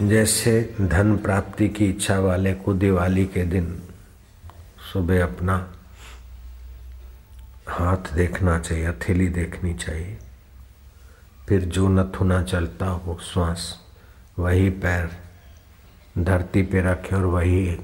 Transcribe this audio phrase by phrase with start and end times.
[0.00, 3.82] जैसे धन प्राप्ति की इच्छा वाले को दिवाली के दिन
[4.92, 5.56] सुबह अपना
[7.68, 10.18] हाथ देखना चाहिए, हथेली देखनी चाहिए।
[11.48, 13.74] फिर जो नथुना चलता हो, श्वास,
[14.38, 15.10] वही पैर
[16.18, 17.78] धरती पे रखे और वही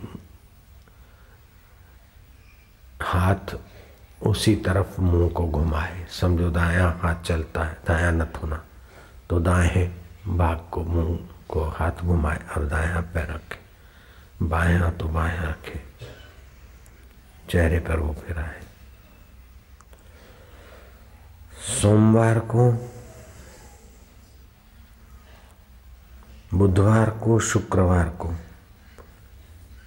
[3.02, 3.56] हाथ
[4.22, 8.64] उसी तरफ़ मुँह को घुमाए। समझो दाया हाथ चलता है, दाया नथुना
[9.30, 9.86] तो दाएँ
[10.28, 11.18] भाग को मुँह
[11.48, 13.58] को हाथ घुमाए और दाया पैर रखे।
[14.42, 15.80] बाया तो बाया रखे।
[17.50, 18.60] चेहरे पर वो फिराए
[21.82, 22.70] सोमवार को,
[26.54, 28.34] बुधवार को, शुक्रवार को,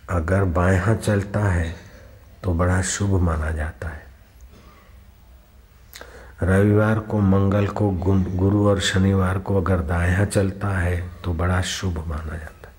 [0.10, 1.76] अगर हाथ चलता है
[2.44, 3.97] तो बड़ा शुभ माना जाता है।
[6.44, 11.98] रविवार को मंगल को गुरु और शनिवार को अगर दाया चलता है तो बड़ा शुभ
[12.08, 12.76] माना जाता है।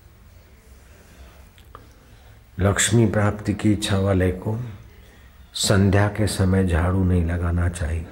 [2.61, 4.59] लक्ष्मी प्राप्ति की इच्छा वाले को
[5.55, 8.07] संध्या के समय झाड़ू नहीं लगाना चाहिए।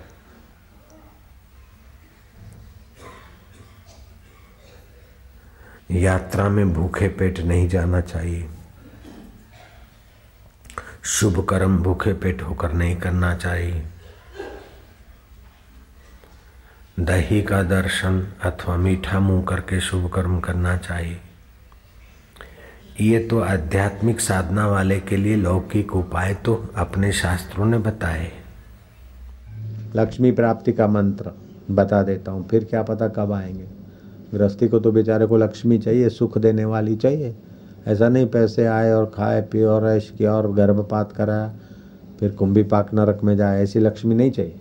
[5.90, 8.48] यात्रा में भूखे पेट नहीं जाना चाहिए।
[11.02, 13.86] शुभ कर्म भूखे पेट होकर नहीं करना चाहिए।
[17.00, 21.16] दही का दर्शन अथवा मीठा मुँह करके शुभ कर्म करना चाहिए।
[23.00, 28.30] ये तो आध्यात्मिक साधना वाले के लिए लौकिक उपाय तो अपने शास्त्रों ने बताए।
[29.96, 31.32] लक्ष्मी प्राप्ति का मंत्र
[31.70, 33.66] बता देता हूँ, फिर क्या पता कब आएँगे।
[34.34, 37.34] गृहस्थी को तो बेचारे को लक्ष्मी चाहिए, सुख देने वाली चाहिए।
[37.86, 41.52] ऐसा नहीं पैसे आए और खाए, पिए और ऐश किया और गर्भपात कराया,
[42.20, 44.60] फिर कुंभी पाक नरक में जाए, ऐसी लक्ष्मी नहीं चाहिए।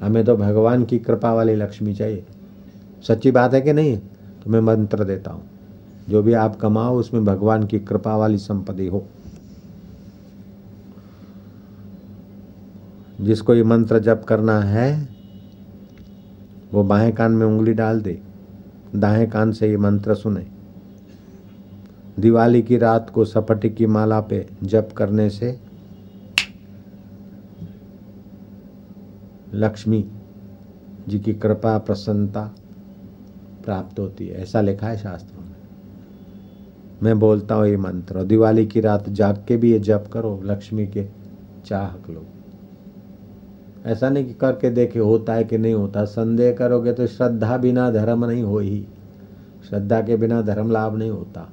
[0.00, 2.26] हमें तो भगवान की कृपा वाली लक्ष्मी चाहिए।
[3.08, 3.98] सच्ची बात है कि नहीं?
[4.44, 5.42] तो मैं मंत्र देता हूँ।
[6.08, 9.06] जो भी आप कमाओ, उसमें भगवान की कृपा वाली संपत्ति हो।
[13.20, 15.08] जिसको ये मंत्र जप करना है,
[16.72, 18.20] वो बाएँ कान में उंगली डाल दे,
[18.96, 20.46] दाएँ कान से ये मंत्र सुने।
[22.18, 25.65] दिवाली की रात को सपटी की माला पे जप करने से
[29.56, 30.04] लक्ष्मी
[31.08, 32.42] जी की कृपा प्रसन्नता
[33.64, 35.54] प्राप्त होती है। ऐसा लिखा है शास्त्रों में।
[37.02, 40.86] मैं बोलता हूँ ये मंत्र दिवाली की रात जाग के भी ये जप करो, लक्ष्मी
[40.86, 41.06] के
[41.66, 42.24] चाहक लो
[43.86, 47.90] ऐसा नहीं कि करके देखे, होता है कि नहीं होता। संदेह करोगे तो श्रद्धा बिना
[47.90, 48.86] धर्म नहीं हो ही
[49.68, 51.48] श्रद्धा के बिना धर्म लाभ नहीं होता।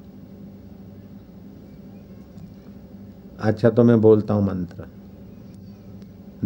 [3.40, 4.86] अच्छा तो मैं बोलता हूँ मंत्र।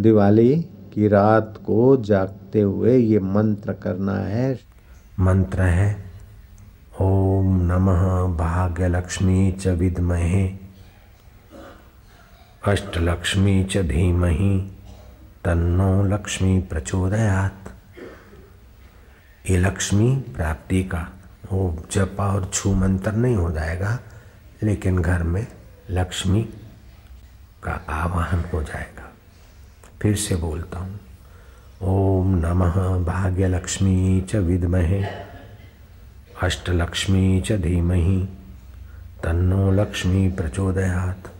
[0.00, 4.60] दिवाली की रात को जागते हुए ये मंत्र करना है।
[5.20, 6.04] मंत्र है,
[7.00, 10.46] ओम नमः भाग्य लक्ष्मी च विद्महे,
[12.66, 14.70] अष्टलक्ष्मी च धीमहि,
[15.44, 17.72] तन्नो लक्ष्मी प्रचोदयात।
[19.50, 21.06] ये लक्ष्मी प्राप्ति का,
[21.52, 23.98] वो जपा और छू मंत्र नहीं हो जाएगा,
[24.62, 25.46] लेकिन घर में
[25.90, 26.42] लक्ष्मी
[27.62, 29.07] का आवाहन हो जाएगा।
[30.02, 30.98] फिर से बोलता हूँ,
[31.82, 35.02] ओम नमः भाग्यलक्ष्मी च विद्महे,
[36.42, 38.18] अष्टलक्ष्मी च धीमहि,
[39.22, 41.32] तन्नो लक्ष्मी प्रचोदयात।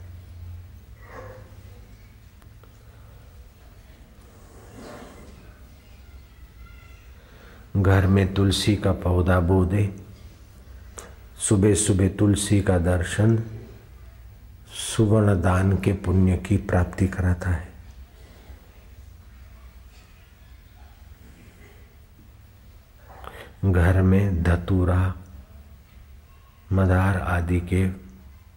[7.76, 9.88] घर में तुलसी का पौधा बो दे
[11.38, 13.38] सुबह सुबह तुलसी का दर्शन
[14.76, 17.67] सुवर्ण दान के पुण्य की प्राप्ति कराता है।
[23.64, 25.14] घर में धतूरा,
[26.72, 27.86] मदार आदि के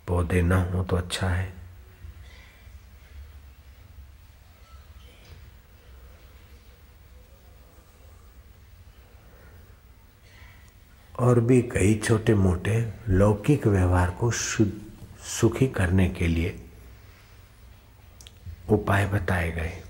[0.07, 1.53] पौधे न हो तो अच्छा है।
[11.19, 14.71] और भी कई छोटे मोटे लौकिक व्यवहार को शुद्ध,
[15.23, 16.59] सुखी करने के लिए
[18.69, 19.83] उपाय बताए गए।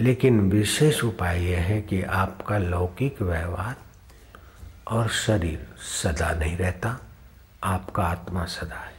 [0.00, 3.76] लेकिन विशेष उपाय यह है कि आपका लौकिक व्यवहार
[4.88, 5.66] और शरीर
[6.02, 7.00] सदा नहीं रहता,
[7.64, 8.95] आपका आत्मा सदा है।